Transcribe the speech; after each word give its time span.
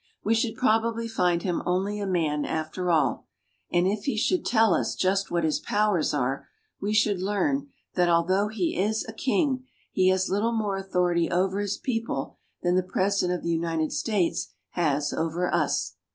We 0.23 0.33
should 0.33 0.55
probably 0.55 1.07
find 1.07 1.43
him 1.43 1.61
only 1.63 1.99
a 1.99 2.07
man 2.07 2.43
after 2.43 2.89
all; 2.89 3.27
and 3.71 3.85
if 3.85 4.05
he 4.05 4.17
should 4.17 4.43
tell 4.43 4.73
us 4.73 4.95
just 4.95 5.29
what 5.29 5.43
his 5.43 5.59
powers 5.59 6.11
are, 6.11 6.47
we 6.81 6.91
should 6.91 7.21
learn 7.21 7.67
that, 7.93 8.09
although 8.09 8.47
he 8.47 8.75
is 8.81 9.05
a 9.07 9.13
king, 9.13 9.67
he 9.91 10.07
has 10.07 10.27
little 10.27 10.53
more 10.53 10.75
authority 10.77 11.29
over 11.29 11.59
his 11.59 11.77
people 11.77 12.35
than 12.63 12.73
the 12.75 12.81
President 12.81 13.37
of 13.37 13.43
the 13.43 13.51
United 13.53 13.91
States 13.91 14.47
has 14.71 15.13
over 15.13 15.53
us. 15.53 15.97